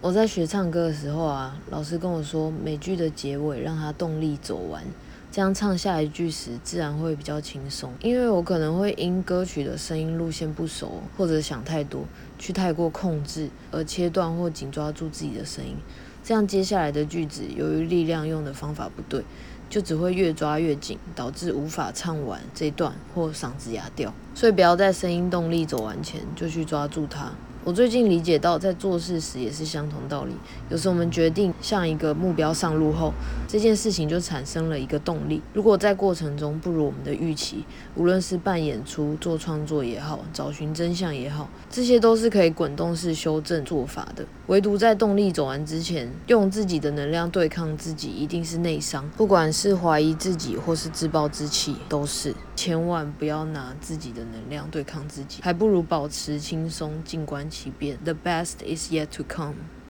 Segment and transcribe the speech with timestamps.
[0.00, 4.84] 我在学唱歌的时候啊，老师跟我说，每句的结尾让他动力走完，
[5.32, 7.92] 这样唱下一句时自然会比较轻松。
[8.00, 12.04] 因为我可能会因歌曲的声音路线不熟，或者想太多，
[12.38, 15.74] 去太过控制而切断或紧抓住自己的声音，
[16.22, 19.24] 这样接下来的句子由于力量用的方法不对，
[19.68, 24.14] 就只会越抓越紧，导致无法唱完这段或嗓子哑掉。
[24.32, 27.32] 所以不要在声音动力走完前就去抓住它。
[27.64, 30.32] 我最近理解到，在做事时也是相同道理。
[30.70, 33.12] 有时我们决定向一个目标上路后，
[33.46, 35.42] 这件事情就产生了一个动力。
[35.52, 37.64] 如果在过程中不如我们的预期，
[37.94, 44.24] 无论是办演出、做创作也好，找寻真相也好，这些都是可以滚动式修正做法的。
[44.46, 49.06] 唯独在动力走完之前，用自己的能量对抗自己，一定是内伤。
[49.16, 52.34] 不管是怀疑自己，或是自暴自弃，都是。
[52.56, 57.47] 千万不要拿自己的能量对抗自己，还不如保持轻松，静观
[58.04, 59.78] The best is yet to come。